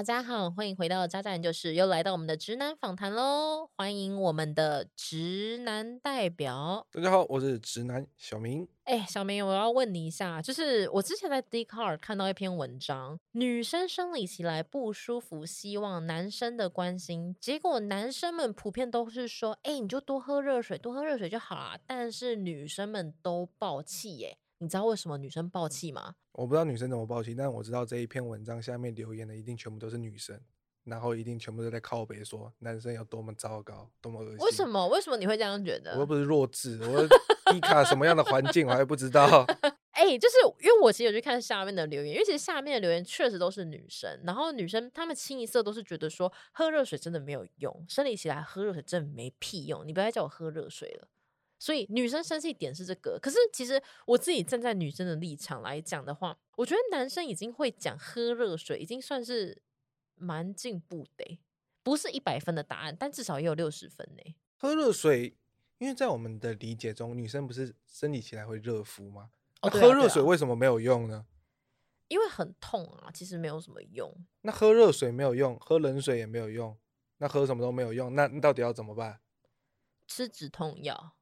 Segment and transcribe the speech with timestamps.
[0.00, 3.68] 大家好，欢迎回到渣渣研究室，又来到我们的直男访谈喽！
[3.76, 6.86] 欢迎我们的直男代表。
[6.90, 8.66] 大家好，我是直男小明。
[8.84, 21.78] 哎，小明，我要问你一下，就是我之前在 d c a r 看到一篇文章，女生生理期来不舒服，希望男生的关心，结果男生们普遍都是说，哎，你就多喝热水，多喝热水就好啦。
[21.86, 24.38] 但是女生们都爆气耶。
[24.62, 26.16] 你知道为什么女生爆气吗？
[26.32, 30.38] 我不知道女生怎么爆气，但我知道这一篇文章下面留言的一定全部都是女生，
[30.84, 34.38] 然后一定全部都在靠背说男生有多么糟糕，多么恶心。
[34.40, 34.86] 为什么？
[34.88, 35.94] 为什么你会这样觉得？
[35.94, 37.08] 我又不是弱智，我
[37.50, 39.46] 低卡什么样的环境我还不知道。
[39.92, 51.08] 哎，就是因为我其实有去看下面的留言，因为其实下面的留言确实都是女生，然后女生她们清一色都是觉得说喝热水真的没有用，生理起来喝热水真的没屁用，你不要再叫我喝热水了。
[51.60, 59.60] 所以女生生气点是这个，可是其实我自己站在女生的立场来讲的话，我觉得男生已经会讲喝热水，已经算是
[60.14, 61.38] 蛮进步的，
[61.82, 64.34] 不是一百分的答案，但至少也有六十分呢。
[64.56, 65.36] 喝热水，
[65.76, 69.30] 因为在我们的理解中，女生不是生理期来会热敷吗？
[69.60, 71.26] 哦，喝热水为什么没有用呢？
[72.08, 74.10] 因为很痛啊，其实没有什么用。
[74.40, 76.74] 那喝热水没有用，喝冷水也没有用，
[77.18, 79.20] 那喝什么都没有用，那到底要怎么办？
[80.08, 81.12] 吃止痛药。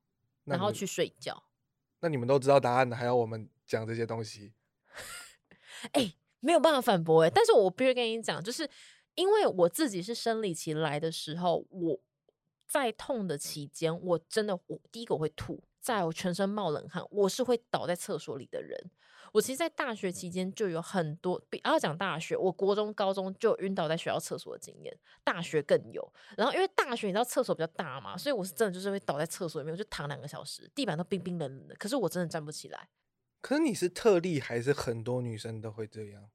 [0.49, 1.43] 然后去睡觉，
[2.01, 4.55] 那你们都知道答案的，还要我们讲这些东西？
[5.93, 7.31] 哎，没有办法反驳哎。
[7.31, 8.69] 但是我必须跟你讲，就是
[9.15, 12.01] 因为我自己是生理期来的时候，我
[12.67, 18.91] 在痛的期间，我真的我第一个会吐，在我全身冒冷汗，我是会倒在厕所里的人。
[19.33, 26.13] 我其实，在大学期间就有很多，比要讲大学，我国中、高中就晕倒在学校厕所的经验，大学更有。
[26.37, 32.89] 然后，因为大学你知道厕所比较大嘛，所以我是真的就是会倒在厕所里面，我就躺两个小时，地板都冰冰冷冷的，可是我真的站不起来。
[33.41, 36.31] 可是你是特例，还是很多女生都会这样？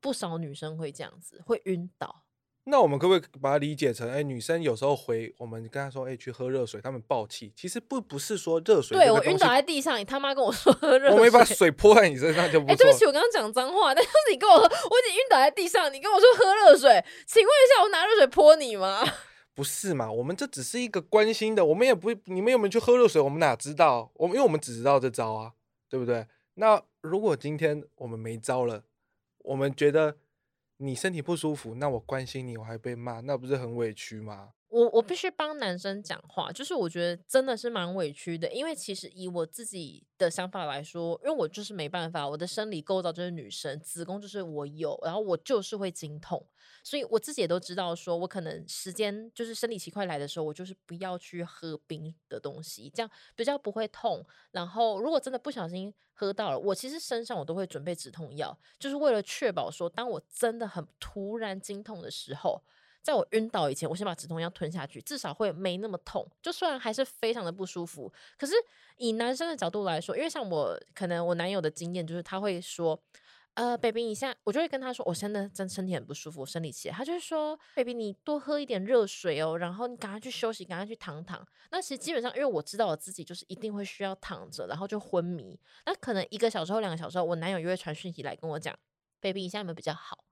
[0.00, 2.25] 不少女生会这样子，会晕倒。
[2.68, 8.98] 那我们可不可以把它理解成，哎，女生有时候回我们跟她说，哎，去喝热水，她们暴气，其实不不是说热水。
[8.98, 12.66] 对我晕倒在地上，你他妈跟我说喝热水，我没把水泼在你身上就不。
[12.68, 14.68] 哎，对不起，我刚刚讲脏话，但是你跟我，我已
[15.06, 19.00] 经晕倒在地上，你跟我说喝热水，请问一下，我拿热水泼你吗？
[19.54, 20.10] 不是嘛？
[20.10, 23.22] 我们这只是一个关心的，我们也不，你们有没有去喝热水？
[23.22, 24.10] 我们哪知道？
[24.16, 25.52] 我们因为我们只知道这招啊，
[25.88, 26.26] 对不对？
[26.54, 28.82] 那如果今天我们没招了，
[29.44, 30.16] 我们觉得。
[30.78, 34.50] 你身体不舒服，那我关心你，我还被骂，那不是很委屈吗？
[34.68, 46.44] 我我必须帮男生讲话，就是我觉得真的是蛮委屈的，因为其实以我自己的想法来说，因为我就是没办法，我的生理构造就是女生，子宫就是我有，然后我就是会经痛，
[46.82, 54.26] 所以我自己也都知道，说我可能时间就是生理期快来的时候，我就是不要去喝冰的东西，这样比较不会痛。
[54.50, 62.64] 然后如果真的不小心喝到了，我其实身上我都会准备止痛药，就是为了确保说，当我真的很突然经痛的时候。
[63.06, 66.28] 在我晕倒以前，我先把止痛药吞下去，至少会没那么痛。
[66.42, 68.52] 就虽然还是非常的不舒服，可是
[68.96, 73.00] 以男生的角度来说，因为像我可能我男友的经验就是他会说，
[73.54, 76.88] 呃，baby，你现在我就会跟他说，我现在真身体很不舒服，生理期。
[76.88, 81.46] 他就是说，baby，你多喝一点热水哦，然后你赶快去休息，赶快去躺躺。
[81.70, 85.56] 那其实基本上，因为我知道我自己就是一定会需要躺着，然后就昏迷。
[85.84, 88.76] 那可能一个小时后、两个小时后，我男友又会传讯息来跟我讲
[89.20, 90.24] ，baby，你现在有没有比较好？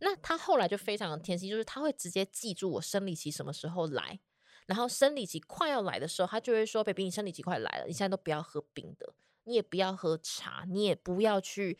[0.00, 4.18] 那他后来就非常的贴心，就是他会直接记住我生理期什么时候来，
[4.66, 9.14] 然后生理期快要来的时候，他就会说：“baby，你生理期快来了，你现在都不要喝冰的，
[9.44, 11.78] 你也不要喝茶，你也不要去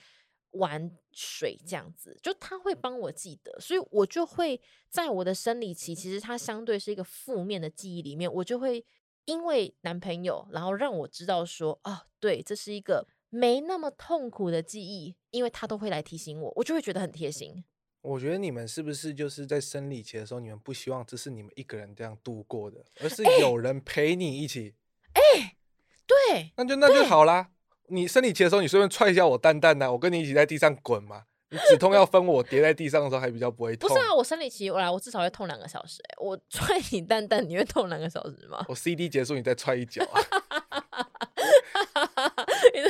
[0.53, 8.85] 玩水，这样子。”就他会帮我记得，所以我就会在我的生理期，其实它相对是一个负面的记忆里面，我就会
[9.25, 17.65] 因为男朋友，然后让我知道说：“哦，对，这是一个没那么痛苦的记忆，因为他都会来提醒我，我就会觉得很贴心。”
[18.07, 24.75] 我觉得你们是不是就是在生理期的时候，你们不希望这是你们一个人这样度过的，而是有人陪你一起？
[25.15, 25.57] 哎，
[26.07, 27.49] 对，那就那就好啦。
[27.89, 31.25] 你生理期的时候，你随便踹一下我蛋蛋呢，我跟你一起在地上滚嘛。
[31.49, 33.89] 你止痛要分我叠在地上的时候还比较不会痛。
[33.89, 36.01] 不是啊，我生理期我来，我至少会痛两个小时。
[36.09, 38.65] 哎，我踹你蛋蛋，你会痛两个小时吗？
[38.69, 40.05] 我 CD 结束，你再踹一脚。
[42.75, 42.81] 你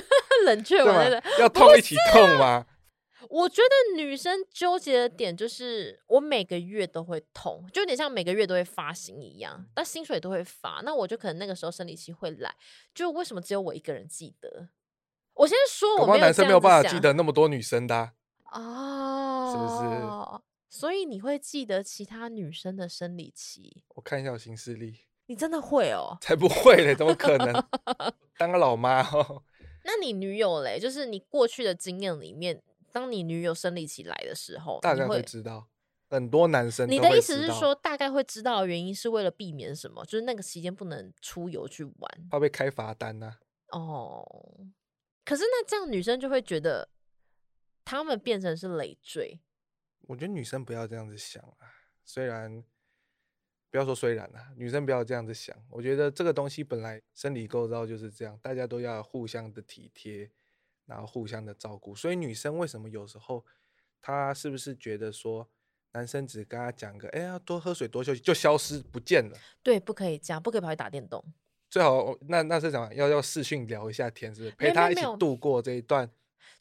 [0.47, 2.67] 冷却我的，要痛一起痛吗？
[3.37, 12.55] 我觉得女生纠结的点就是，我每个月都会痛，就有点像每个月都会发薪一样，但薪水都会发，那我就可能那个时候生理期会来，
[12.95, 14.71] 就为什么只有我一个人记得？
[15.35, 18.13] 我先说，我男生没有办法记得那么多女生的
[18.53, 20.43] 哦，是不是？
[20.71, 23.85] 所以你会记得其他女生的生理期？
[23.97, 26.17] 我看一下我新视力，你真的会哦？
[26.23, 27.53] 才不会嘞，怎么可能？
[28.39, 29.43] 当个老妈哦？
[29.85, 30.81] 那你女友嘞？
[30.81, 32.63] 就是你过去的经验里面。
[32.97, 35.69] 当你女友生理期来的时候，大概会知道。
[36.09, 40.03] 很多男生你的意思是说，大概会知道的原因是为了避免什么？
[40.07, 43.37] 就是那个期间不能出游去玩怕被开罚单呐、
[43.73, 44.25] 哦。
[45.27, 46.89] 可是那这样女生就会觉得
[47.85, 49.39] 他们变成是累赘，
[50.03, 51.69] 我觉得女生不要这样子想啊，
[52.03, 52.65] 虽然
[53.71, 55.55] 不要说虽然啊，女生不要这样子想。
[55.69, 60.31] 我觉得这个东西本来生理构造就是这样，大家都要互相的体贴，
[60.87, 61.95] 然后互相的照顾。
[61.95, 63.45] 所以女生为什么有时候
[64.01, 65.49] 她是不是觉得说
[65.93, 69.39] 男生只跟她讲个哎呀多喝水多休息就消失不见了？
[69.63, 71.23] 对，不可以这样，不可以跑去打电动。
[71.69, 76.09] 最好那那是什么要要视讯聊一下天，是不是陪她一起度过这一段？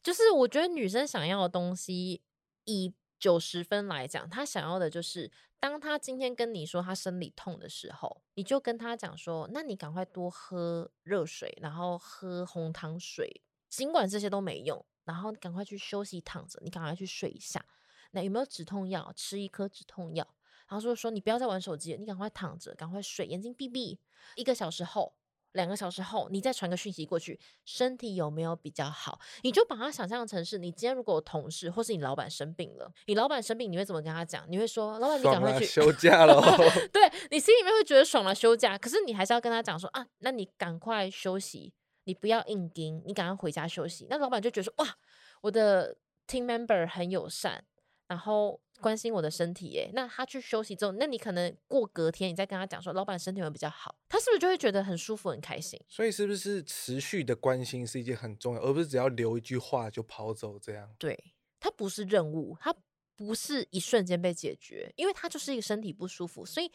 [0.02, 2.20] 就是我觉得女生想要的东西，
[2.64, 5.30] 以九十分来讲，她想要的就是，
[5.60, 13.40] 当她今天跟你说她生理痛的时候，你就跟她讲说，那你赶快多喝热水，然后喝红糖水，
[13.76, 17.62] 尽管这些都没用，然后赶快去休息躺着，你赶快去睡一下。
[18.12, 19.12] 那有没有止痛药？
[19.14, 20.26] 吃一颗止痛药。
[20.66, 24.00] 然后说说你不要再玩手机了，你赶快躺着，赶快睡，眼睛闭闭。
[24.34, 25.14] 一个小时后，
[25.52, 29.20] 两个小时后，你再传个讯息过去，身体有没有比较好？
[29.42, 34.46] 你就把它想象成是你今天如果有同事或是你老板生病了，你老板生病你会怎么跟他讲？
[34.48, 36.40] 你会说老板你赶，快去休假喽。
[36.90, 41.74] 对你心里面会觉得爽了休假，可是你还是要跟他讲说啊，那你赶快休息，
[42.06, 44.06] 你不要硬盯，你赶快回家休息。
[44.08, 44.96] 那老板就觉得说哇，
[45.42, 47.64] 我的 team member 很友善，
[48.06, 49.90] 然后关心我的身体耶。
[49.92, 55.80] 那他去休息之后，那你可能过隔天你再跟他讲说，老板身体会比较好，他是不是就会觉得很舒服很开心？
[55.88, 60.88] 所以是不是持续的关心是一件很重要，而不是只要留一句话就跑走这样？
[60.98, 62.74] 对，它不是任务，它
[63.16, 66.70] 不是一瞬间被解决，因为他就是一个身体不舒服，所以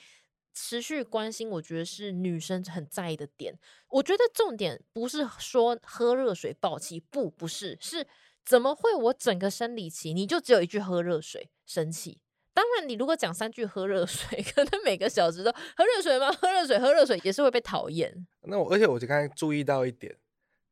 [0.53, 3.57] 持续关心，我觉得是女生很在意的点。
[3.89, 8.06] 我觉得重点不是说喝热水爆气，不，不是，是
[8.44, 12.19] 怎么会我整个生理期你就只有一句喝热水生气？
[12.53, 16.30] 当然，你如果讲三句喝热水， 可能每个小时都喝热水吗？
[16.31, 18.27] 喝热水，喝热水也是会被讨厌。
[18.42, 20.18] 那我而且我就刚才注意到一点，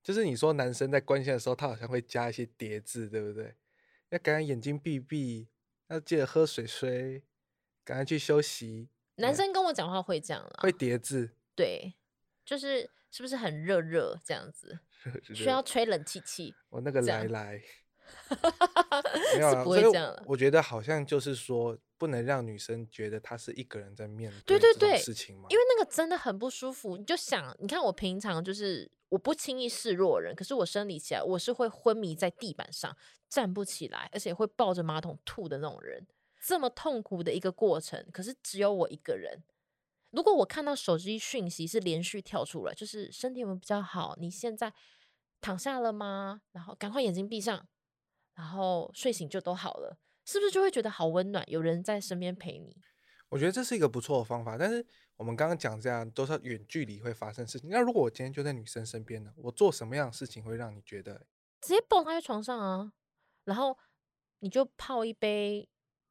[0.04, 3.56] 就是你说男生在关心的时候，他好像会加一些叠字，对不对？
[4.10, 5.48] 要赶快眼睛闭闭，
[5.88, 7.24] 要记得喝水水，
[7.86, 8.90] 赶快去休息。
[9.20, 11.94] 男生跟我讲话会这样啦，会叠字，对，
[12.46, 14.80] 就是是不是很热热这样子？
[15.34, 17.62] 需要吹冷气气，我那个来来，
[19.36, 20.24] 没有不会这样了。
[20.26, 25.48] 我觉得好像就是说，不能让女生觉得她是一个人在面对对对事情嘛。
[25.50, 26.98] 因为那个真的很不舒服。
[26.98, 32.96] 你就想，你看我平常就是我不轻易示弱人，可是我生理起来我是会昏迷在地板上，
[33.30, 36.06] 站不起来，而且会抱着马桶吐的那种人。
[36.40, 39.44] 这么痛苦的一个过程，可是只有我一个人。
[40.12, 44.16] 如果我看到手机讯息是连续跳出来，就是身体有没有比较好？
[44.20, 44.74] 你现在
[45.40, 46.42] 躺下了吗？
[46.52, 47.68] 然后赶快眼睛闭上，
[48.34, 51.44] 然后睡醒就都好了，是不是就会觉得好温暖？
[51.48, 52.76] 有人在身边陪你。
[53.30, 54.84] 我觉得这是一个不错的方法，但是
[55.16, 57.70] 我们刚刚讲这样都是远距离会发生事情。
[57.70, 61.28] 那如果我今天就在女生身边呢，我做什么样的事情会让你觉得
[61.62, 62.92] 直接抱她在床上啊，
[63.44, 63.78] 然后
[64.40, 65.70] 你就泡一杯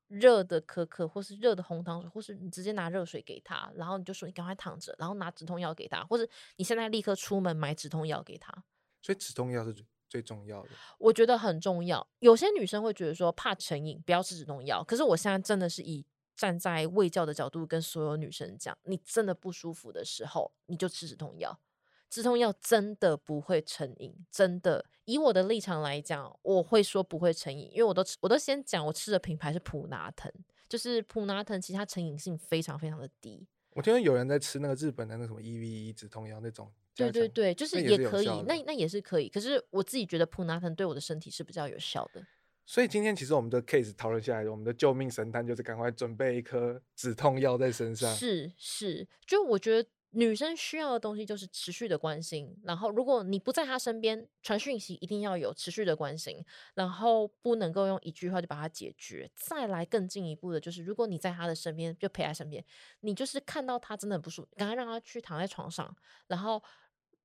[0.09, 6.27] 热的可可，或是热的红糖水，或是你直接拿热水给他，然后你就说你赶快躺着，然后拿止痛药给他，或者
[6.57, 8.53] 你现在立刻出门买止痛药给他。
[9.01, 10.71] 所以止痛药是最最重要的？
[10.99, 12.07] 我觉得很重要。
[12.21, 14.83] 有些女生会觉得说怕成瘾，不要吃止痛药。
[14.83, 16.05] 可是我现在真的是以
[16.35, 21.61] 站在卫教的角度跟所有女生讲，你真的不舒服的时候，你就吃止痛药。
[22.09, 24.85] 止痛药真的不会成瘾，真的。
[25.05, 30.31] 以我的立场来讲，我会说不会成瘾，因为我都吃，我都先讲我吃的品牌是普拿疼，
[30.69, 33.47] 就是普拿疼，其实它成瘾性非常非常的低。
[33.71, 39.29] 我听说有人在吃那个日本的那什么 E V E 止痛药那种，对对对，就是也可以那那也是可以。
[39.29, 42.23] 可是我自己觉得普拿疼对我的身体是比较有效的。
[42.67, 48.15] 所以今天其实我们的 case 讨论下来，我们的救命神探就是赶快准备一颗止痛药在身上。
[48.15, 56.43] 是是，就我觉得女生需要的东西就是持续的关心，然后如果你不在她身边，传讯息一定要有持续的关心，
[56.75, 59.31] 然后不能够用一句话就把它解决。
[59.37, 62.65] 再来更进一步的就是，如果你在她的身边，就陪在身边，
[63.01, 65.95] 你就是看到她真的很不舒服，赶快让她去躺在床上，
[66.27, 66.63] 然后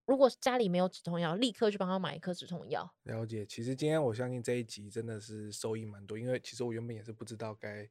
[0.06, 2.94] 如果家里没有止痛药，立刻去帮她买一颗止痛药。
[3.04, 7.90] 了解，其实今天我相信这一集真的是收益蛮多，因为其实我原本也是不知道该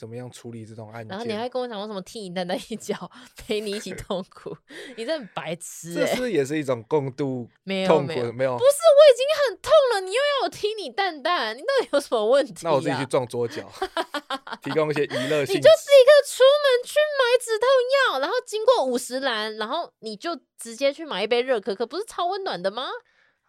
[0.00, 1.08] 怎么样处理这种案件。
[1.10, 4.56] 然后你还跟我讲说什么踢你蛋蛋一脚， 陪你一起痛苦，
[4.96, 12.70] 你真的很白痴哎、这是也是一种共度没 有没有痛苦的，没有不是，我已经很痛了，你又要我踢你蛋蛋，你到底有什么问题、啊？
[12.70, 13.70] 那我自己去撞桌角，
[14.64, 15.54] 提供一些娱乐性。
[15.54, 17.68] 你就是一个出门去买止痛
[18.14, 22.88] 药，然后经过五十兰，然后你就直接去买一杯热可可，不是超温暖的吗？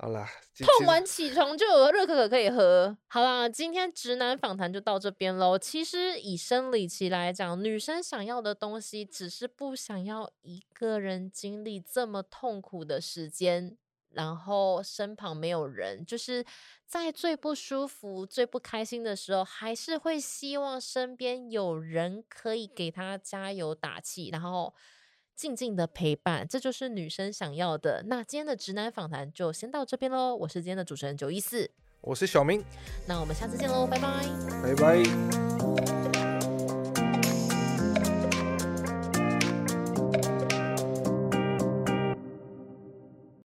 [0.01, 0.27] 好啦，
[0.58, 2.98] 痛完起床就有热可可可以喝。
[3.08, 5.60] 好啦，今天直男访谈就到这边喽。
[5.60, 13.77] 其实以生理期来讲，女生想要的东西只是不想要一个人经历这么痛苦的时间，
[14.10, 16.43] 然后身旁没有人，就是
[16.88, 24.74] 在最不舒服、最不开心的时候，还是会希望身边有人可以给她加油打气，然后。
[25.36, 28.04] 静静的陪伴，这就是女生想要的。
[28.08, 31.70] 那今天的直男访谈就先到这边喽，我是今天的主持人九一四，
[32.02, 32.64] 我是小明，
[33.08, 34.26] 那我们下次见喽，拜拜。
[34.64, 35.61] 拜拜。